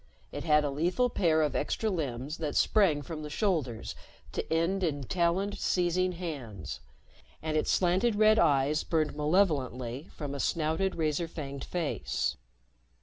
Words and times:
It 0.31 0.45
had 0.45 0.63
a 0.63 0.71
lethal 0.71 1.11
pair 1.11 1.43
of 1.43 1.55
extra 1.55 1.87
limbs 1.87 2.37
that 2.37 2.55
sprang 2.55 3.03
from 3.03 3.21
the 3.21 3.29
shoulders 3.29 3.93
to 4.31 4.51
end 4.51 4.83
in 4.83 5.03
taloned 5.03 5.59
seizing 5.59 6.13
hands, 6.13 6.79
and 7.43 7.55
its 7.55 7.69
slanted 7.69 8.15
red 8.15 8.39
eyes 8.39 8.83
burned 8.83 9.15
malevolently 9.15 10.09
from 10.15 10.33
a 10.33 10.39
snouted, 10.39 10.95
razor 10.95 11.27
fanged 11.27 11.63
face. 11.65 12.35